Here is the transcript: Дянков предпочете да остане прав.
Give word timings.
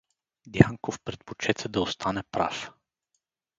Дянков 0.47 0.99
предпочете 1.01 1.69
да 1.69 1.81
остане 1.81 2.23
прав. 2.31 2.73